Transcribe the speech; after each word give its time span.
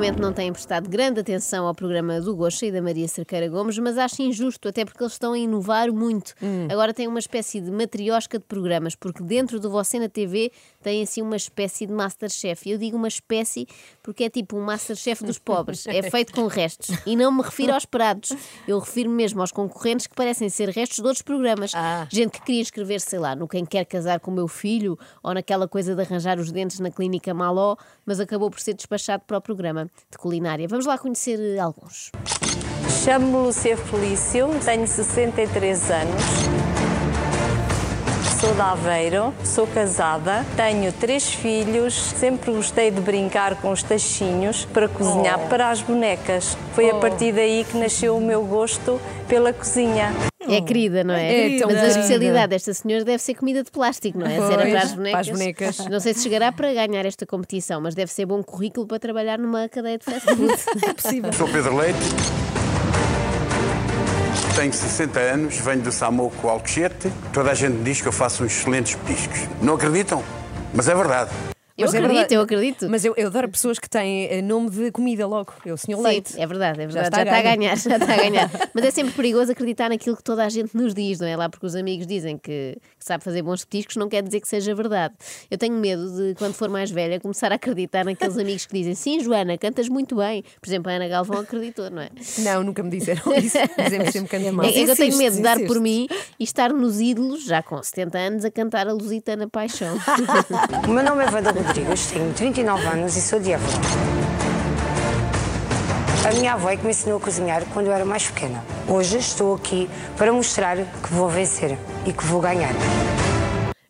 ultimamente 0.00 0.22
não 0.22 0.32
têm 0.32 0.50
prestado 0.50 0.88
grande 0.88 1.20
atenção 1.20 1.66
ao 1.66 1.74
programa 1.74 2.22
do 2.22 2.34
Gocha 2.34 2.64
e 2.64 2.72
da 2.72 2.80
Maria 2.80 3.06
Cerqueira 3.06 3.46
Gomes, 3.48 3.76
mas 3.78 3.98
acho 3.98 4.22
injusto, 4.22 4.68
até 4.68 4.82
porque 4.82 5.02
eles 5.02 5.12
estão 5.12 5.34
a 5.34 5.38
inovar 5.38 5.92
muito. 5.92 6.34
Agora 6.72 6.94
têm 6.94 7.06
uma 7.06 7.18
espécie 7.18 7.60
de 7.60 7.70
matriosca 7.70 8.38
de 8.38 8.44
programas, 8.46 8.94
porque 8.94 9.22
dentro 9.22 9.60
do 9.60 9.68
Você 9.68 9.98
na 9.98 10.08
TV 10.08 10.52
tem 10.82 11.02
assim 11.02 11.20
uma 11.20 11.36
espécie 11.36 11.86
de 11.86 11.92
Masterchef. 11.92 12.70
Eu 12.70 12.78
digo 12.78 12.96
uma 12.96 13.08
espécie 13.08 13.66
porque 14.02 14.24
é 14.24 14.30
tipo 14.30 14.56
um 14.56 14.62
Masterchef 14.62 15.22
dos 15.22 15.38
pobres. 15.38 15.86
É 15.86 16.02
feito 16.02 16.32
com 16.32 16.46
restos. 16.46 16.96
E 17.04 17.14
não 17.14 17.30
me 17.30 17.42
refiro 17.42 17.74
aos 17.74 17.84
pratos. 17.84 18.32
Eu 18.66 18.78
refiro 18.78 19.10
mesmo 19.10 19.42
aos 19.42 19.52
concorrentes 19.52 20.06
que 20.06 20.14
parecem 20.14 20.48
ser 20.48 20.70
restos 20.70 20.96
de 20.96 21.02
outros 21.02 21.22
programas. 21.22 21.72
Ah. 21.74 22.06
Gente 22.10 22.32
que 22.32 22.42
queria 22.42 22.62
inscrever, 22.62 23.02
sei 23.02 23.18
lá, 23.18 23.36
no 23.36 23.46
Quem 23.46 23.66
Quer 23.66 23.84
Casar 23.84 24.18
com 24.18 24.30
o 24.30 24.34
Meu 24.34 24.48
Filho 24.48 24.98
ou 25.22 25.34
naquela 25.34 25.68
coisa 25.68 25.94
de 25.94 26.00
arranjar 26.00 26.38
os 26.38 26.50
dentes 26.50 26.80
na 26.80 26.90
Clínica 26.90 27.34
Maló, 27.34 27.76
mas 28.06 28.18
acabou 28.18 28.50
por 28.50 28.60
ser 28.60 28.72
despachado 28.72 29.24
para 29.26 29.36
o 29.36 29.40
programa 29.42 29.89
de 30.10 30.18
culinária. 30.18 30.66
Vamos 30.68 30.86
lá 30.86 30.98
conhecer 30.98 31.38
eh, 31.38 31.58
alguns. 31.58 32.10
Chamo-me 33.04 33.46
Lúcia 33.46 33.76
Felício, 33.76 34.48
tenho 34.64 34.86
63 34.86 35.90
anos. 35.90 36.70
Sou 38.40 38.54
de 38.54 38.60
Aveiro, 38.62 39.34
sou 39.44 39.66
casada, 39.66 40.46
tenho 40.56 40.90
três 40.94 41.30
filhos, 41.30 41.94
sempre 41.94 42.50
gostei 42.50 42.90
de 42.90 42.98
brincar 42.98 43.60
com 43.60 43.70
os 43.70 43.82
tachinhos 43.82 44.64
para 44.64 44.88
cozinhar 44.88 45.38
para 45.50 45.68
as 45.68 45.82
bonecas. 45.82 46.56
Foi 46.74 46.88
a 46.88 46.94
partir 46.94 47.32
daí 47.32 47.66
que 47.70 47.76
nasceu 47.76 48.16
o 48.16 48.20
meu 48.20 48.42
gosto 48.42 48.98
pela 49.28 49.52
cozinha. 49.52 50.14
É 50.56 50.60
querida, 50.60 51.04
não 51.04 51.14
é? 51.14 51.56
É 51.56 51.58
tão 51.58 51.68
Mas 51.68 51.76
a 51.76 51.80
querida. 51.80 52.00
especialidade 52.00 52.50
desta 52.50 52.74
senhora 52.74 53.04
deve 53.04 53.22
ser 53.22 53.34
comida 53.34 53.62
de 53.62 53.70
plástico, 53.70 54.18
não 54.18 54.26
é? 54.26 54.36
Pois, 54.36 54.48
para 54.48 54.62
as 54.82 54.92
bonecas. 54.94 55.10
para 55.12 55.20
as 55.20 55.28
bonecas. 55.28 55.78
Não 55.88 56.00
sei 56.00 56.14
se 56.14 56.22
chegará 56.22 56.52
para 56.52 56.72
ganhar 56.72 57.04
esta 57.06 57.24
competição, 57.26 57.80
mas 57.80 57.94
deve 57.94 58.12
ser 58.12 58.26
bom 58.26 58.42
currículo 58.42 58.86
para 58.86 58.98
trabalhar 58.98 59.38
numa 59.38 59.68
cadeia 59.68 59.98
de 59.98 60.04
fast 60.04 60.26
food. 60.34 60.54
É 60.88 60.92
possível. 60.92 61.32
Sou 61.32 61.48
Pedro 61.48 61.76
Leite. 61.76 61.98
Tenho 64.56 64.72
60 64.72 65.18
anos, 65.18 65.56
venho 65.58 65.80
do 65.80 65.92
Samoco 65.92 66.48
Alcochete. 66.48 67.10
Toda 67.32 67.50
a 67.50 67.54
gente 67.54 67.82
diz 67.82 68.00
que 68.00 68.08
eu 68.08 68.12
faço 68.12 68.44
uns 68.44 68.52
excelentes 68.52 68.94
petiscos. 68.94 69.40
Não 69.62 69.74
acreditam? 69.74 70.22
Mas 70.74 70.88
é 70.88 70.94
verdade. 70.94 71.30
Eu 71.80 71.86
Mas 71.86 71.94
é 71.94 71.98
acredito, 71.98 72.14
verdade. 72.16 72.34
eu 72.34 72.40
acredito. 72.42 72.88
Mas 72.90 73.04
eu, 73.04 73.14
eu 73.16 73.26
adoro 73.28 73.48
pessoas 73.48 73.78
que 73.78 73.88
têm 73.88 74.26
eh, 74.26 74.42
nome 74.42 74.68
de 74.70 74.90
comida 74.90 75.26
logo. 75.26 75.52
Eu, 75.64 75.76
senhor 75.76 75.98
Sim, 75.98 76.04
Leite. 76.04 76.38
é 76.40 76.46
verdade, 76.46 76.80
é 76.82 76.86
verdade. 76.86 77.06
está 77.06 77.16
Já 77.18 77.22
está, 77.24 77.38
a 77.38 77.42
ganhar, 77.42 77.76
já 77.76 77.96
está 77.96 78.12
a 78.12 78.16
ganhar. 78.16 78.50
Mas 78.74 78.84
é 78.84 78.90
sempre 78.90 79.12
perigoso 79.14 79.52
acreditar 79.52 79.88
naquilo 79.88 80.16
que 80.16 80.22
toda 80.22 80.44
a 80.44 80.48
gente 80.48 80.76
nos 80.76 80.92
diz, 80.92 81.20
não 81.20 81.26
é? 81.26 81.36
Lá 81.36 81.48
porque 81.48 81.64
os 81.64 81.74
amigos 81.74 82.06
dizem 82.06 82.36
que, 82.36 82.76
sabe 82.98 83.24
fazer 83.24 83.42
bons 83.42 83.64
petiscos, 83.64 83.96
não 83.96 84.08
quer 84.08 84.22
dizer 84.22 84.40
que 84.40 84.48
seja 84.48 84.74
verdade. 84.74 85.14
Eu 85.50 85.56
tenho 85.56 85.74
medo 85.74 86.10
de, 86.14 86.34
quando 86.34 86.52
for 86.54 86.68
mais 86.68 86.90
velha, 86.90 87.18
começar 87.18 87.50
a 87.50 87.54
acreditar 87.54 88.04
naqueles 88.04 88.36
amigos 88.36 88.66
que 88.66 88.74
dizem 88.74 88.94
sim, 88.94 89.20
Joana, 89.20 89.56
cantas 89.56 89.88
muito 89.88 90.16
bem. 90.16 90.44
Por 90.60 90.68
exemplo, 90.68 90.90
a 90.92 90.94
Ana 90.96 91.08
Galvão 91.08 91.40
acreditou, 91.40 91.90
não 91.90 92.02
é? 92.02 92.10
Não, 92.40 92.62
nunca 92.62 92.82
me 92.82 92.90
disseram 92.90 93.22
isso. 93.34 93.56
Dizemos 93.82 94.10
sempre 94.10 94.28
canto 94.28 94.52
mal. 94.54 94.66
É, 94.66 94.68
é 94.68 94.72
que 94.72 94.90
eu 94.90 94.96
tenho 94.96 95.16
medo 95.16 95.36
de 95.36 95.42
dar 95.42 95.58
por 95.60 95.80
mim 95.80 96.06
e 96.38 96.44
estar 96.44 96.72
nos 96.72 97.00
ídolos, 97.00 97.44
já 97.44 97.62
com 97.62 97.82
70 97.82 98.18
anos, 98.18 98.44
a 98.44 98.50
cantar 98.50 98.86
a 98.86 98.92
Lusitana 98.92 99.48
Paixão. 99.48 99.96
O 100.86 100.92
meu 100.92 101.04
nome 101.04 101.24
é 101.24 101.30
Wanda 101.30 101.52
Rodrigues, 101.70 102.06
tenho 102.06 102.32
39 102.32 102.84
anos 102.88 103.16
e 103.16 103.22
sou 103.22 103.38
de 103.38 103.52
Évora. 103.52 103.72
A 106.28 106.32
minha 106.34 106.54
avó 106.54 106.68
é 106.68 106.76
que 106.76 106.82
me 106.84 106.90
ensinou 106.90 107.18
a 107.18 107.20
cozinhar 107.20 107.62
quando 107.72 107.86
eu 107.86 107.92
era 107.92 108.04
mais 108.04 108.26
pequena. 108.26 108.60
Hoje 108.88 109.18
estou 109.18 109.54
aqui 109.54 109.88
para 110.16 110.32
mostrar 110.32 110.76
que 110.78 111.12
vou 111.12 111.28
vencer 111.28 111.78
e 112.04 112.12
que 112.12 112.24
vou 112.24 112.40
ganhar. 112.40 112.74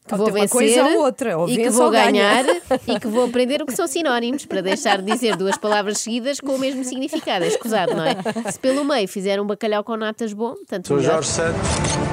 Que 0.07 0.13
Ou 0.13 0.19
vou 0.19 0.31
vencer 0.31 0.51
coisa 0.51 0.85
ou 0.85 1.05
outra, 1.05 1.39
ou 1.39 1.49
e 1.49 1.57
que 1.57 1.71
vou 1.71 1.87
ou 1.87 1.91
ganha. 1.91 2.13
ganhar 2.13 2.45
e 2.87 3.01
que 3.01 3.07
vou 3.07 3.25
aprender 3.25 3.63
o 3.63 3.67
que 3.67 3.73
são 3.73 3.87
sinónimos 3.89 4.45
para 4.45 4.61
deixar 4.61 5.01
de 5.01 5.11
dizer 5.11 5.37
duas 5.37 5.57
palavras 5.57 6.01
seguidas 6.01 6.39
com 6.39 6.57
o 6.57 6.59
mesmo 6.59 6.85
significado. 6.85 7.47
É 7.47 7.49
escusado, 7.49 7.95
não 7.95 8.05
é? 8.05 8.15
Se 8.53 8.59
pelo 8.59 8.85
meio 8.85 9.09
fizer 9.09 9.41
um 9.41 9.47
bacalhau 9.47 9.83
com 9.83 9.97
natas 9.97 10.35
bom, 10.35 10.55
tanto 10.69 10.89
Sou 10.89 10.99
melhor. 10.99 11.23
Jorge 11.23 11.29
Santos. 11.31 12.10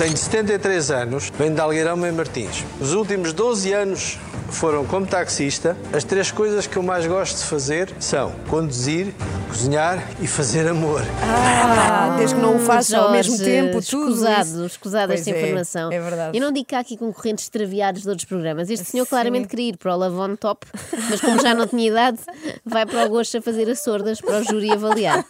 Tenho 0.00 0.16
73 0.16 0.90
anos, 0.92 1.30
venho 1.38 1.54
de 1.54 1.60
Algueirão 1.60 2.06
em 2.06 2.12
Martins. 2.12 2.64
Os 2.80 2.94
últimos 2.94 3.34
12 3.34 3.70
anos 3.74 4.18
foram 4.50 4.84
como 4.84 5.06
taxista. 5.06 5.76
As 5.92 6.04
três 6.04 6.30
coisas 6.30 6.66
que 6.66 6.76
eu 6.76 6.82
mais 6.82 7.06
gosto 7.06 7.38
de 7.38 7.44
fazer 7.44 7.92
são 7.98 8.32
conduzir, 8.48 9.14
cozinhar 9.48 10.06
e 10.20 10.26
fazer 10.26 10.68
amor. 10.68 11.02
Ah, 11.22 12.16
desde 12.18 12.34
que 12.34 12.40
não 12.40 12.56
o 12.56 12.58
faça 12.58 12.98
ao 12.98 13.12
mesmo 13.12 13.38
tempo, 13.38 13.80
tudo. 13.82 14.12
Escusado, 14.12 14.66
escusado 14.66 15.12
esta 15.12 15.30
é, 15.30 15.40
informação. 15.40 15.92
É 15.92 16.00
verdade. 16.00 16.36
Eu 16.36 16.42
não 16.42 16.52
digo 16.52 16.66
que 16.66 16.74
há 16.74 16.80
aqui 16.80 16.96
concorrentes 16.96 17.44
extraviados 17.44 18.02
de 18.02 18.08
outros 18.08 18.26
programas. 18.26 18.70
Este 18.70 18.84
senhor 18.84 19.04
Sim. 19.04 19.10
claramente 19.10 19.48
queria 19.48 19.70
ir 19.70 19.76
para 19.76 19.94
o 19.94 19.98
Lavon 19.98 20.36
Top, 20.36 20.66
mas 21.08 21.20
como 21.20 21.40
já 21.40 21.54
não 21.54 21.66
tinha 21.66 21.88
idade, 21.88 22.18
vai 22.64 22.86
para 22.86 23.06
o 23.06 23.10
Gosto 23.10 23.38
a 23.38 23.42
fazer 23.42 23.68
as 23.70 23.80
sordas 23.80 24.20
para 24.20 24.40
o 24.40 24.44
júri 24.44 24.72
avaliar. 24.72 25.24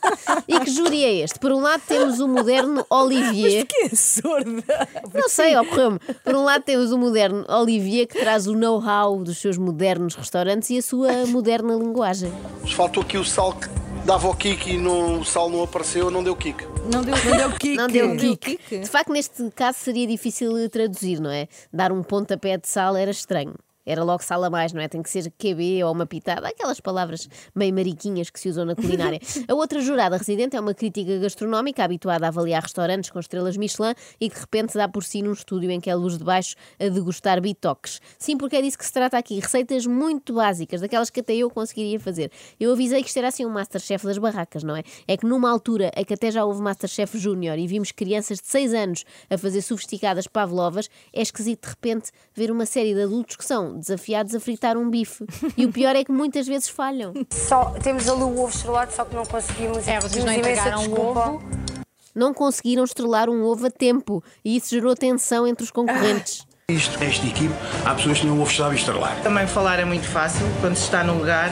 E 0.46 0.58
que 0.60 0.70
júri 0.70 1.04
é 1.04 1.14
este? 1.24 1.38
Por 1.38 1.52
um 1.52 1.60
lado 1.60 1.82
temos 1.86 2.20
o 2.20 2.28
moderno 2.28 2.84
Olivier. 2.90 3.66
Que 3.66 3.84
é 3.84 3.88
sorda. 3.90 4.88
Não 5.14 5.28
sei, 5.28 5.56
ocorreu-me. 5.56 5.98
Por 6.24 6.34
um 6.34 6.44
lado 6.44 6.62
temos 6.62 6.92
o 6.92 6.98
moderno 6.98 7.44
Olivier 7.48 8.06
que 8.06 8.18
traz 8.18 8.46
o 8.46 8.54
know-how 8.54 9.09
dos 9.18 9.38
seus 9.38 9.56
modernos 9.58 10.14
restaurantes 10.14 10.70
e 10.70 10.78
a 10.78 10.82
sua 10.82 11.24
moderna 11.28 11.74
linguagem. 11.74 12.32
Faltou 12.74 13.02
aqui 13.02 13.16
o 13.18 13.24
sal 13.24 13.52
que 13.54 13.68
dava 14.04 14.28
o 14.28 14.34
kick 14.34 14.70
e 14.70 14.76
não- 14.78 15.20
o 15.20 15.24
sal 15.24 15.48
não 15.50 15.62
apareceu, 15.62 16.10
não 16.10 16.22
deu 16.22 16.34
kick. 16.36 16.64
Não 16.92 17.02
deu, 17.02 17.14
não 17.24 17.36
deu 17.36 17.50
kick. 17.52 17.76
Não 17.76 17.86
deu 17.88 18.16
kick. 18.36 18.78
De 18.80 18.86
facto, 18.88 19.12
neste 19.12 19.50
caso 19.54 19.78
seria 19.78 20.06
difícil 20.06 20.68
traduzir, 20.70 21.20
não 21.20 21.30
é? 21.30 21.46
Dar 21.72 21.92
um 21.92 22.02
pontapé 22.02 22.56
de 22.56 22.66
sal 22.66 22.96
era 22.96 23.10
estranho. 23.10 23.54
Era 23.84 24.04
logo 24.04 24.22
sal 24.22 24.42
a 24.44 24.50
mais, 24.50 24.72
não 24.72 24.80
é? 24.80 24.88
Tem 24.88 25.02
que 25.02 25.10
ser 25.10 25.30
QB 25.30 25.82
ou 25.84 25.92
uma 25.92 26.06
pitada, 26.06 26.48
aquelas 26.48 26.80
palavras 26.80 27.28
meio 27.54 27.74
mariquinhas 27.74 28.30
que 28.30 28.38
se 28.38 28.48
usam 28.48 28.64
na 28.64 28.74
culinária. 28.74 29.18
A 29.48 29.54
outra 29.54 29.80
jurada 29.80 30.16
residente 30.16 30.56
é 30.56 30.60
uma 30.60 30.74
crítica 30.74 31.18
gastronómica 31.18 31.82
habituada 31.82 32.26
a 32.26 32.28
avaliar 32.28 32.62
restaurantes 32.62 33.10
com 33.10 33.18
estrelas 33.18 33.56
Michelin 33.56 33.94
e 34.20 34.28
que 34.28 34.34
de 34.34 34.40
repente 34.40 34.74
dá 34.74 34.88
por 34.88 35.02
si 35.02 35.22
num 35.22 35.32
estúdio 35.32 35.70
em 35.70 35.80
que 35.80 35.90
é 35.90 35.94
luz 35.94 36.18
de 36.18 36.24
baixo 36.24 36.54
a 36.78 36.88
degustar 36.88 37.40
bitoques. 37.40 38.00
Sim, 38.18 38.36
porque 38.36 38.56
é 38.56 38.62
disso 38.62 38.78
que 38.78 38.84
se 38.84 38.92
trata 38.92 39.16
aqui. 39.16 39.40
Receitas 39.40 39.86
muito 39.86 40.34
básicas, 40.34 40.80
daquelas 40.80 41.10
que 41.10 41.20
até 41.20 41.34
eu 41.34 41.50
conseguiria 41.50 41.98
fazer. 41.98 42.30
Eu 42.58 42.72
avisei 42.72 43.02
que 43.02 43.08
isto 43.08 43.18
era 43.18 43.28
assim 43.28 43.44
um 43.44 43.50
Masterchef 43.50 44.04
das 44.06 44.18
barracas, 44.18 44.62
não 44.62 44.76
é? 44.76 44.82
É 45.08 45.16
que 45.16 45.26
numa 45.26 45.50
altura 45.50 45.90
em 45.96 46.04
que 46.04 46.14
até 46.14 46.30
já 46.30 46.44
houve 46.44 46.60
Masterchef 46.62 47.18
Júnior 47.18 47.58
e 47.58 47.66
vimos 47.66 47.92
crianças 47.92 48.38
de 48.38 48.46
6 48.46 48.74
anos 48.74 49.04
a 49.28 49.38
fazer 49.38 49.62
sofisticadas 49.62 50.26
pavlovas, 50.26 50.88
é 51.12 51.22
esquisito 51.22 51.64
de 51.64 51.70
repente 51.70 52.10
ver 52.34 52.50
uma 52.50 52.66
série 52.66 52.94
de 52.94 53.02
adultos 53.02 53.36
que 53.36 53.44
são 53.44 53.69
desafiados 53.78 54.34
a 54.34 54.40
fritar 54.40 54.76
um 54.76 54.90
bife. 54.90 55.24
E 55.56 55.64
o 55.64 55.72
pior 55.72 55.96
é 55.96 56.04
que 56.04 56.12
muitas 56.12 56.46
vezes 56.46 56.68
falham. 56.68 57.12
Só, 57.30 57.70
temos 57.82 58.08
ali 58.08 58.22
o 58.22 58.40
ovo 58.40 58.48
estrelado, 58.48 58.92
só 58.92 59.04
que 59.04 59.14
não 59.14 59.24
conseguimos. 59.24 59.86
É, 59.86 60.00
vocês 60.00 60.24
não 60.24 60.32
entregaram 60.32 60.86
o 60.86 61.00
ovo. 61.00 61.42
Não 62.14 62.34
conseguiram 62.34 62.84
estrelar 62.84 63.28
um 63.30 63.42
ovo 63.44 63.66
a 63.66 63.70
tempo 63.70 64.22
e 64.44 64.56
isso 64.56 64.70
gerou 64.70 64.94
tensão 64.94 65.46
entre 65.46 65.64
os 65.64 65.70
concorrentes. 65.70 66.46
Isto, 66.68 67.02
esta 67.02 67.26
equipe, 67.26 67.54
há 67.84 67.94
pessoas 67.94 68.20
que 68.20 68.26
não 68.26 68.38
o 68.38 68.42
ovo 68.42 68.50
estava 68.50 68.72
a 68.72 68.74
estralar. 68.74 69.20
Também 69.22 69.46
falar 69.46 69.78
é 69.80 69.84
muito 69.84 70.06
fácil, 70.06 70.46
quando 70.60 70.76
se 70.76 70.84
está 70.84 71.02
no 71.02 71.18
lugar, 71.18 71.50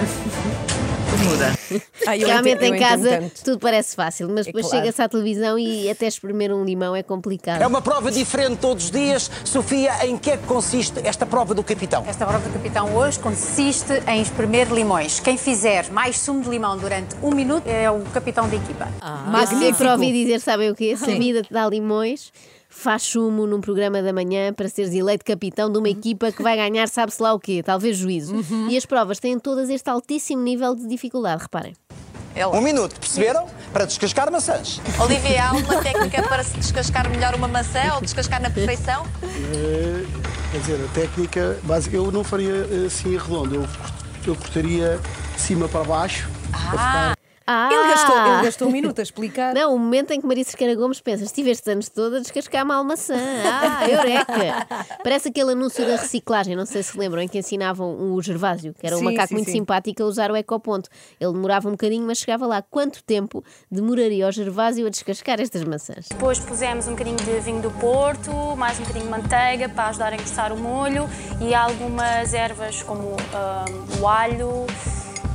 muda. 1.16 1.58
Ah, 2.06 2.16
eu 2.16 2.26
Realmente 2.26 2.64
eu 2.64 2.74
em 2.74 2.78
casa 2.78 3.08
tanto. 3.08 3.44
tudo 3.44 3.58
parece 3.58 3.94
fácil, 3.94 4.28
mas 4.28 4.46
depois 4.46 4.66
claro. 4.66 4.78
chega-se 4.84 5.02
à 5.02 5.08
televisão 5.08 5.58
e 5.58 5.90
até 5.90 6.06
espremer 6.06 6.52
um 6.52 6.64
limão 6.64 6.94
é 6.96 7.02
complicado. 7.02 7.60
É 7.60 7.66
uma 7.66 7.82
prova 7.82 8.10
diferente 8.10 8.58
todos 8.58 8.84
os 8.84 8.90
dias. 8.90 9.30
Sofia, 9.44 10.06
em 10.06 10.16
que 10.16 10.30
é 10.30 10.36
que 10.36 10.46
consiste 10.46 11.00
esta 11.04 11.26
prova 11.26 11.54
do 11.54 11.62
capitão? 11.62 12.04
Esta 12.06 12.26
prova 12.26 12.48
do 12.48 12.52
capitão 12.52 12.94
hoje 12.96 13.18
consiste 13.18 13.92
em 14.06 14.22
espremer 14.22 14.68
limões. 14.72 15.20
Quem 15.20 15.36
fizer 15.36 15.90
mais 15.90 16.18
sumo 16.18 16.42
de 16.42 16.48
limão 16.48 16.76
durante 16.76 17.14
um 17.22 17.34
minuto 17.34 17.66
é 17.66 17.90
o 17.90 18.00
capitão 18.12 18.48
da 18.48 18.56
equipa. 18.56 18.88
Eu 19.40 19.46
sempre 19.46 19.74
para 19.74 19.92
ouvir 19.92 20.12
dizer, 20.12 20.40
sabem 20.40 20.70
o 20.70 20.74
quê? 20.74 20.96
Se 20.96 21.10
a 21.10 21.18
vida 21.18 21.42
te 21.42 21.52
dá 21.52 21.68
limões, 21.68 22.32
faz 22.68 23.02
sumo 23.02 23.46
num 23.46 23.60
programa 23.60 24.02
da 24.02 24.12
manhã 24.12 24.52
para 24.52 24.68
seres 24.68 24.92
eleito 24.92 25.24
capitão 25.24 25.72
de 25.72 25.78
uma 25.78 25.88
equipa 25.88 26.30
que 26.30 26.42
vai 26.42 26.56
ganhar 26.56 26.86
sabe-se 26.88 27.22
lá 27.22 27.32
o 27.32 27.40
quê, 27.40 27.62
talvez 27.62 27.96
juízo. 27.96 28.34
E 28.68 28.76
as 28.76 28.84
provas 28.84 29.18
têm 29.18 29.38
todas 29.38 29.70
este 29.70 29.88
altíssimo 29.88 30.42
nível 30.42 30.74
de 30.74 30.86
dificuldade, 30.86 31.42
reparem. 31.42 31.74
Um 32.52 32.60
minuto, 32.60 33.00
perceberam? 33.00 33.46
Para 33.72 33.84
descascar 33.84 34.30
maçãs. 34.30 34.80
Olivia, 35.00 35.48
há 35.48 35.52
uma 35.52 35.76
técnica 35.82 36.22
para 36.22 36.44
se 36.44 36.56
descascar 36.56 37.10
melhor 37.10 37.34
uma 37.34 37.48
maçã 37.48 37.94
ou 37.96 38.00
descascar 38.00 38.40
na 38.40 38.48
perfeição? 38.48 39.04
Quer 40.52 40.60
dizer, 40.60 40.84
a 40.84 40.88
técnica 40.94 41.58
básica, 41.64 41.96
eu 41.96 42.12
não 42.12 42.22
faria 42.22 42.66
eh, 42.70 42.86
assim 42.86 43.16
redondo, 43.16 43.56
eu, 43.56 43.68
eu 44.26 44.36
cortaria 44.36 45.00
de 45.34 45.40
cima 45.40 45.68
para 45.68 45.84
baixo. 45.84 46.28
Ah! 46.54 47.17
Ele 47.48 47.88
gastou, 47.88 48.16
ele 48.16 48.42
gastou 48.42 48.68
um 48.68 48.70
minuto 48.70 48.98
a 48.98 49.02
explicar. 49.02 49.54
Não, 49.54 49.74
o 49.74 49.78
momento 49.78 50.10
em 50.10 50.20
que 50.20 50.26
Maria 50.26 50.44
Cerqueira 50.44 50.74
Gomes 50.74 51.00
pensa, 51.00 51.24
estive 51.24 51.50
estes 51.50 51.66
anos 51.66 51.88
todos 51.88 52.18
a 52.18 52.20
descascar 52.20 52.66
mal 52.66 52.84
maçã. 52.84 53.14
Ah, 53.44 53.88
eureka! 53.88 54.66
Parece 55.02 55.28
aquele 55.28 55.52
anúncio 55.52 55.86
da 55.86 55.96
reciclagem, 55.96 56.54
não 56.54 56.66
sei 56.66 56.82
se 56.82 56.98
lembram, 56.98 57.22
em 57.22 57.28
que 57.28 57.38
ensinavam 57.38 58.12
o 58.12 58.22
Gervásio, 58.22 58.74
que 58.74 58.86
era 58.86 58.96
um 58.96 58.98
Sim, 58.98 59.04
macaco 59.06 59.28
sim, 59.28 59.34
muito 59.34 59.46
sim. 59.46 59.52
simpático, 59.52 60.02
a 60.02 60.06
usar 60.06 60.30
o 60.30 60.36
ecoponto. 60.36 60.90
Ele 61.18 61.32
demorava 61.32 61.68
um 61.68 61.72
bocadinho, 61.72 62.06
mas 62.06 62.18
chegava 62.18 62.46
lá. 62.46 62.60
Quanto 62.60 63.02
tempo 63.02 63.42
demoraria 63.70 64.28
o 64.28 64.30
Gervásio 64.32 64.86
a 64.86 64.90
descascar 64.90 65.40
estas 65.40 65.64
maçãs? 65.64 66.06
Depois 66.08 66.38
pusemos 66.38 66.86
um 66.86 66.92
bocadinho 66.92 67.16
de 67.16 67.40
vinho 67.40 67.62
do 67.62 67.70
Porto, 67.70 68.30
mais 68.56 68.78
um 68.78 68.82
bocadinho 68.82 69.04
de 69.04 69.10
manteiga 69.10 69.68
para 69.68 69.88
ajudar 69.88 70.12
a 70.12 70.14
engrossar 70.16 70.52
o 70.52 70.58
molho 70.58 71.08
e 71.40 71.54
algumas 71.54 72.34
ervas 72.34 72.82
como 72.82 73.16
ah, 73.32 73.64
o 74.00 74.06
alho 74.06 74.66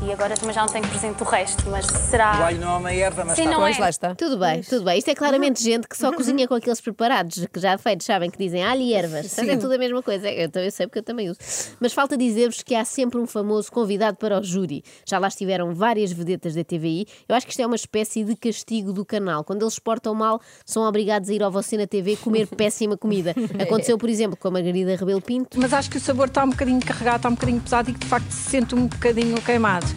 e 0.06 0.12
agora 0.12 0.36
também 0.36 0.54
já 0.54 0.62
não 0.62 0.68
tenho 0.68 0.88
presente 0.88 1.22
o 1.22 1.26
resto, 1.26 1.64
mas 1.70 1.86
será. 1.86 2.40
O 2.40 2.44
alho 2.44 2.60
não 2.60 2.74
é 2.74 2.78
uma 2.78 2.94
erva, 2.94 3.24
mas 3.26 3.36
Sim, 3.36 3.44
está 3.44 3.54
não 3.54 3.60
Pois, 3.62 3.78
é. 3.78 3.80
lá 3.80 3.90
está. 3.90 4.16
Tudo 4.16 4.38
bem, 4.38 4.62
tudo 4.62 4.84
bem. 4.84 4.98
Isto 4.98 5.12
é 5.12 5.16
claramente 5.16 5.64
gente 5.64 5.88
que 5.88 5.98
só 5.98 6.12
cozinha 6.12 6.48
com 6.48 6.56
aqueles 6.56 6.82
preparados, 6.82 7.46
que 7.52 7.60
já 7.60 7.78
feitos, 7.78 8.06
sabem, 8.06 8.30
que 8.30 8.38
dizem 8.38 8.64
alho 8.64 8.82
e 8.82 8.94
ervas. 8.94 9.28
Portanto, 9.28 9.50
é 9.50 9.58
tudo 9.58 9.74
a 9.74 9.78
mesma 9.78 10.04
coisa. 10.04 10.30
Eu, 10.30 10.50
também 10.50 10.70
sei 10.70 10.88
porque 10.88 11.00
eu 11.00 11.04
também 11.04 11.30
uso. 11.30 11.40
Mas 11.80 11.94
falta 11.94 12.18
dizer-vos 12.18 12.62
que 12.62 12.76
há 12.76 12.84
sempre 12.84 13.20
um 13.20 13.26
famoso 13.26 13.72
convidado 13.72 14.18
para 14.18 14.40
o 14.40 14.44
júri. 14.44 14.84
Já 15.08 15.20
lá 15.20 15.28
estiveram 15.28 15.74
várias 15.74 16.12
vedetas 16.12 16.54
da 16.56 16.64
TVI. 16.64 17.06
Eu 17.28 17.36
acho 17.36 17.46
que 17.46 17.52
isto 17.52 17.62
é 17.62 17.66
uma 17.66 17.76
espécie 17.76 18.24
de 18.24 18.36
castigo 18.36 18.92
do 18.92 19.06
canal. 19.06 19.44
Quando 19.44 19.64
eles 19.64 19.80
portam 19.80 20.14
mal, 20.14 20.42
são 20.66 20.84
obrigados 20.84 21.30
a 21.30 21.34
ir 21.34 21.42
ao 21.42 21.52
Você 21.52 21.78
na 21.78 21.88
TV 21.88 22.18
comer 22.18 22.48
péssima 22.56 22.98
comida. 22.98 23.34
Aconteceu, 23.62 23.98
por 23.98 24.10
exemplo, 24.10 24.38
com 24.38 24.48
a 24.50 24.52
Margarida 24.52 24.96
Rebelo 24.96 25.22
Pinto. 25.22 25.58
Mas 25.60 25.74
acho 25.74 25.90
que 25.90 25.98
o 25.98 26.02
sabor 26.02 26.28
está 26.28 26.44
um 26.44 26.50
bocadinho 26.50 26.82
carregado, 26.86 27.18
está 27.18 27.30
um 27.30 27.34
bocadinho 27.36 27.62
pesado 27.62 27.90
e 27.90 27.94
que 27.94 28.00
de 28.00 28.08
facto 28.08 28.30
se 28.30 28.50
sente 28.50 28.76
um 28.76 28.88
bocadinho 28.88 29.42
queimado. 29.42 29.93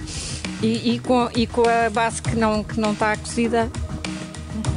E, 0.62 0.94
e 0.94 0.98
com, 1.00 1.28
e 1.34 1.46
com 1.46 1.62
a 1.68 1.90
base 1.90 2.22
que 2.22 2.34
não, 2.34 2.64
que 2.64 2.80
não 2.80 2.92
está 2.92 3.16
cozida, 3.16 3.70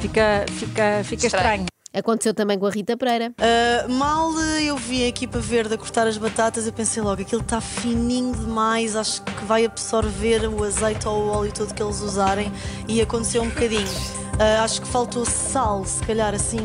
fica, 0.02 0.46
fica, 0.50 1.02
fica 1.04 1.28
estranho. 1.28 1.66
Aconteceu 1.92 2.36
também 2.36 2.60
com 2.60 2.68
a 2.68 2.70
Rita 2.70 2.96
Pereira. 2.96 3.34
Ah, 3.40 3.88
mal 3.88 4.32
eh, 4.40 4.66
eu 4.66 4.78
vi 4.78 5.04
a 5.04 5.08
equipa 5.08 5.40
verde 5.40 5.74
a 5.74 5.78
cortar 5.78 6.06
as 6.06 6.18
batatas, 6.18 6.68
eu 6.68 6.74
pensei 6.74 7.02
logo, 7.02 7.22
aquilo 7.22 7.42
está 7.42 7.60
fininho 7.60 8.36
demais, 8.36 8.96
acho 8.96 9.24
que 9.24 9.46
vai 9.46 9.66
absorver 9.66 10.48
o 10.48 10.64
azeite 10.64 11.08
ou 11.08 11.26
o 11.26 11.30
óleo 11.30 11.52
todo 11.52 11.74
que 11.74 11.82
eles 11.82 12.02
usarem 12.02 12.52
e 12.88 13.02
aconteceu 13.02 13.42
um 13.42 13.50
bocadinho. 13.50 13.90
Ah, 14.38 14.64
acho 14.64 14.82
que 14.82 14.88
faltou 14.88 15.26
sal, 15.26 15.84
se 15.84 16.04
calhar 16.04 16.36
assim, 16.36 16.60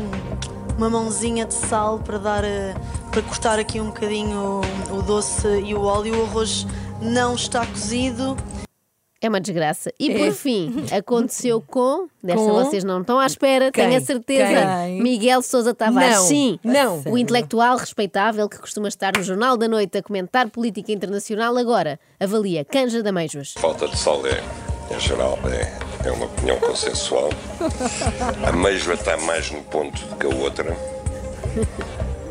uma 0.77 0.89
mãozinha 0.91 1.45
de 1.45 1.55
sal 1.55 1.97
para 1.99 2.19
dar 2.19 2.43
eh, 2.43 2.75
para 3.11 3.21
cortar 3.23 3.57
aqui 3.57 3.81
um 3.81 3.87
bocadinho 3.87 4.61
o, 4.91 4.97
o 4.97 5.01
doce 5.01 5.47
e 5.63 5.73
o 5.73 5.81
óleo. 5.81 6.21
O 6.21 6.25
arroz 6.25 6.67
não 7.01 7.35
está 7.35 7.65
cozido. 7.65 8.35
É 9.21 9.29
uma 9.29 9.39
desgraça. 9.41 9.91
E 9.99 10.11
É. 10.11 10.17
por 10.19 10.31
fim, 10.33 10.85
aconteceu 10.95 11.59
com. 11.59 12.07
Desta 12.21 12.41
Com? 12.45 12.53
vocês 12.53 12.83
não 12.83 13.01
estão 13.01 13.17
à 13.19 13.25
espera, 13.25 13.71
Quem? 13.71 13.85
tenho 13.87 13.97
a 13.97 14.01
certeza. 14.05 14.67
Quem? 14.85 15.01
Miguel 15.01 15.41
Sousa 15.41 15.73
Tavares. 15.73 16.17
Não, 16.17 16.23
Sim, 16.27 16.59
não. 16.63 17.01
O 17.07 17.17
intelectual 17.17 17.77
respeitável 17.77 18.47
que 18.47 18.59
costuma 18.59 18.87
estar 18.87 19.13
no 19.17 19.23
Jornal 19.23 19.57
da 19.57 19.67
Noite 19.67 19.97
a 19.97 20.03
comentar 20.03 20.49
política 20.49 20.91
internacional, 20.91 21.57
agora 21.57 21.99
avalia 22.19 22.63
Canja 22.63 23.01
da 23.01 23.11
Meijos. 23.11 23.55
Falta 23.57 23.87
de 23.87 23.97
sal 23.97 24.21
é, 24.27 24.43
em 24.95 24.99
geral, 24.99 25.39
é, 25.45 26.07
é 26.07 26.11
uma 26.11 26.25
opinião 26.25 26.59
consensual. 26.59 27.29
A 28.47 28.51
mesma 28.51 28.93
está 28.93 29.17
mais 29.17 29.49
no 29.49 29.63
ponto 29.63 29.99
do 30.05 30.15
que 30.17 30.25
a 30.27 30.29
outra. 30.35 30.77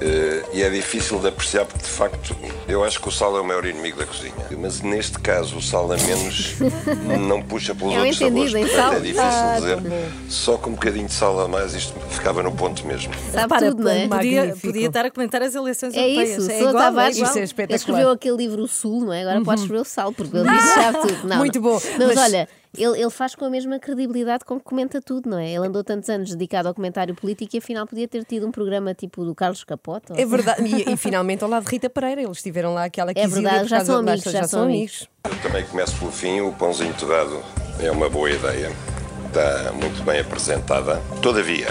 Eh, 0.06 0.42
e 0.52 0.62
é 0.62 0.68
difícil 0.68 1.18
de 1.18 1.28
apreciar 1.28 1.64
porque, 1.64 1.82
de 1.82 1.88
facto, 1.90 2.36
eu 2.68 2.84
acho 2.84 3.00
que 3.00 3.08
o 3.08 3.10
sal 3.10 3.38
é 3.38 3.40
o 3.40 3.44
maior 3.44 3.64
inimigo 3.64 3.96
da 3.98 4.04
cozinha. 4.04 4.34
Mas 4.58 4.82
neste 4.82 5.18
caso, 5.18 5.56
o 5.56 5.62
sal 5.62 5.90
a 5.90 5.96
menos 5.96 6.56
não 7.26 7.40
puxa 7.40 7.74
pelos 7.74 7.94
É 7.94 7.96
um 7.96 8.00
outros 8.00 8.18
sabores. 8.18 8.50
entendido 8.52 8.58
em 8.58 8.66
Portanto, 8.68 8.84
sal. 8.84 8.92
é 8.92 9.00
difícil 9.00 9.22
Ah, 9.24 9.54
dizer. 9.58 9.74
tão 9.76 9.82
bom. 9.84 10.08
Só 10.28 10.56
com 10.58 10.70
um 10.70 10.72
bocadinho 10.74 11.06
de 11.06 11.12
sal 11.14 11.40
a 11.40 11.48
mais 11.48 11.72
isto 11.74 11.94
ficava 12.10 12.42
no 12.42 12.52
ponto 12.52 12.86
mesmo. 12.86 13.14
Sabe 13.32 13.58
tudo, 13.58 13.82
não 13.82 13.90
é? 13.90 14.06
Podia, 14.06 14.56
Podia 14.60 14.86
estar 14.88 15.06
a 15.06 15.10
comentar 15.10 15.40
as 15.42 15.54
eleições 15.54 15.94
É 15.94 16.00
europeias. 16.06 16.28
isso, 16.38 16.50
é 16.50 16.54
Sousa 16.58 16.68
igual, 16.70 16.84
Tavares. 16.84 17.16
é 17.16 17.20
igual. 17.20 17.36
Ele 17.36 17.74
escreveu 17.74 18.10
aquele 18.10 18.36
livro 18.36 18.62
O 18.62 18.68
Sul, 18.68 19.06
não 19.06 19.12
é? 19.12 19.22
Agora 19.22 19.40
pode 19.42 19.60
escrever 19.62 19.80
o 19.80 19.84
Sal, 19.86 20.12
porque 20.12 20.36
ele 20.36 20.50
disse 20.50 20.74
já 20.74 20.92
tudo. 21.00 21.26
Não, 21.28 21.36
Muito 21.38 21.60
não. 21.60 21.70
bom. 21.70 21.80
Mas, 21.98 22.06
Mas- 22.08 22.18
olha, 22.18 22.48
ele, 22.76 23.00
ele 23.00 23.10
faz 23.10 23.34
com 23.34 23.44
a 23.44 23.50
mesma 23.50 23.78
credibilidade 23.78 24.44
com 24.44 24.58
que 24.58 24.64
comenta 24.64 25.00
tudo, 25.00 25.28
não 25.30 25.38
é? 25.38 25.50
Ele 25.50 25.66
andou 25.66 25.82
tantos 25.84 26.08
anos 26.08 26.30
dedicado 26.30 26.68
ao 26.68 26.74
comentário 26.74 27.14
político 27.14 27.54
e 27.54 27.58
afinal 27.58 27.86
podia 27.86 28.06
ter 28.08 28.24
tido 28.24 28.46
um 28.46 28.50
programa 28.50 28.94
tipo 28.94 29.24
do 29.24 29.34
Carlos 29.34 29.64
Capota. 29.64 30.12
ou 30.12 30.18
É 30.18 30.22
assim. 30.22 30.30
verdade. 30.30 30.62
E, 30.64 30.92
e 30.92 30.96
finalmente 30.98 31.42
ao 31.44 31.50
lado 31.50 31.64
de 31.64 31.70
Rita 31.70 31.88
Pereira, 31.90 32.22
eles 32.22 32.36
estiveram 32.36 32.74
lá 32.74 32.84
aquela 32.84 33.12
É 33.14 33.26
verdade, 33.26 33.68
já 33.68 33.84
são 33.84 33.98
amigos, 33.98 34.22
já 34.24 34.44
são 34.44 34.62
amigos. 34.64 35.08
Eu 35.24 35.42
também 35.42 35.64
começo 35.66 35.96
pelo 35.98 36.12
fim. 36.12 36.40
O 36.40 36.52
pãozinho 36.52 36.94
torrado 36.94 37.42
é 37.80 37.90
uma 37.90 38.08
boa 38.08 38.30
ideia. 38.30 38.70
Está 39.28 39.72
muito 39.72 40.02
bem 40.04 40.20
apresentada. 40.20 41.00
Todavia, 41.20 41.68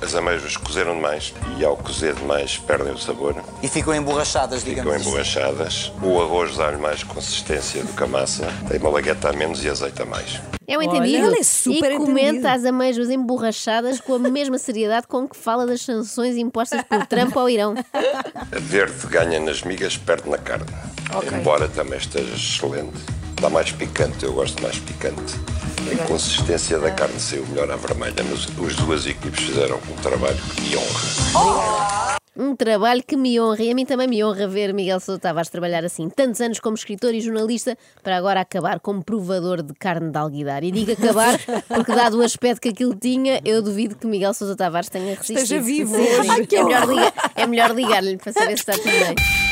as 0.00 0.14
amêijoas 0.14 0.56
cozeram 0.56 0.94
demais 0.94 1.32
e 1.58 1.64
ao 1.64 1.76
cozer 1.76 2.14
demais 2.14 2.58
perdem 2.58 2.92
o 2.92 2.98
sabor. 2.98 3.34
E 3.62 3.68
ficam 3.68 3.94
emborrachadas, 3.94 4.62
digamos 4.64 4.92
Ficam 4.92 5.00
assim. 5.00 5.08
emborrachadas. 5.08 5.92
O 6.02 6.20
arroz 6.20 6.56
dá-lhe 6.56 6.76
mais 6.76 7.02
consistência 7.02 7.82
do 7.82 7.92
que 7.92 8.02
a 8.02 8.06
massa. 8.06 8.46
Tem 8.68 8.78
uma 8.78 8.90
lagueta 8.90 9.30
a 9.30 9.32
menos 9.32 9.64
e 9.64 9.68
azeite 9.68 10.02
a 10.02 10.04
mais. 10.04 10.40
É 10.66 10.76
um 10.76 10.80
Olha, 10.80 10.86
entendido. 10.98 11.26
ele 11.26 11.38
é 11.38 11.42
super 11.42 11.92
e 11.92 11.96
comenta 11.96 12.20
entendido. 12.28 12.48
as 12.48 12.64
amêijoas 12.64 13.10
emborrachadas 13.10 14.00
com 14.00 14.14
a 14.14 14.18
mesma 14.18 14.58
seriedade 14.58 15.06
com 15.06 15.28
que 15.28 15.36
fala 15.36 15.66
das 15.66 15.82
sanções 15.82 16.36
impostas 16.36 16.82
por 16.82 17.04
Trump 17.06 17.36
ao 17.36 17.48
Irão. 17.50 17.74
A 17.92 18.58
verde 18.58 19.06
ganha 19.08 19.40
nas 19.40 19.62
migas, 19.62 19.96
perde 19.96 20.28
na 20.30 20.38
carne. 20.38 20.66
Embora 21.38 21.68
também 21.68 21.98
esteja 21.98 22.32
excelente. 22.34 22.96
Dá 23.42 23.50
mais 23.50 23.72
picante, 23.72 24.24
eu 24.24 24.32
gosto 24.32 24.62
mais 24.62 24.78
picante. 24.78 25.34
A 25.92 26.06
consistência 26.06 26.78
da 26.78 26.92
carne 26.92 27.18
saiu 27.18 27.44
melhor 27.48 27.68
à 27.72 27.74
vermelha, 27.74 28.22
mas 28.30 28.46
as 28.46 28.76
duas 28.76 29.04
equipes 29.04 29.42
fizeram 29.42 29.80
um 29.90 29.96
trabalho 30.00 30.36
que 30.36 30.60
me 30.60 30.76
honra. 30.76 32.16
Um 32.36 32.54
trabalho 32.54 33.02
que 33.04 33.16
me 33.16 33.40
honra 33.40 33.64
e 33.64 33.72
a 33.72 33.74
mim 33.74 33.84
também 33.84 34.06
me 34.06 34.22
honra 34.22 34.46
ver 34.46 34.72
Miguel 34.72 35.00
Sousa 35.00 35.20
Tavares 35.20 35.50
trabalhar 35.50 35.84
assim 35.84 36.08
tantos 36.08 36.40
anos 36.40 36.60
como 36.60 36.76
escritor 36.76 37.12
e 37.14 37.20
jornalista 37.20 37.76
para 38.00 38.16
agora 38.16 38.40
acabar 38.40 38.78
como 38.78 39.02
provador 39.02 39.60
de 39.60 39.74
carne 39.74 40.12
de 40.12 40.18
alguidar. 40.18 40.62
E 40.62 40.70
digo 40.70 40.92
acabar 40.92 41.36
porque, 41.66 41.92
dado 41.92 42.18
o 42.18 42.22
aspecto 42.22 42.60
que 42.60 42.68
aquilo 42.68 42.94
tinha, 42.94 43.40
eu 43.44 43.60
duvido 43.60 43.96
que 43.96 44.06
Miguel 44.06 44.34
Sousa 44.34 44.54
Tavares 44.54 44.88
tenha 44.88 45.16
resistido. 45.16 45.40
Esteja 45.40 45.60
vivo 45.60 45.96
Sim. 45.96 46.30
Ai, 46.30 46.46
que 46.46 46.54
é, 46.54 46.62
melhor 46.62 46.88
ligar, 46.88 47.12
é 47.34 47.46
melhor 47.48 47.70
ligar-lhe 47.74 48.16
para 48.18 48.32
saber 48.32 48.56
se 48.56 48.70
está 48.70 48.74
tudo 48.74 48.84
bem. 48.84 49.51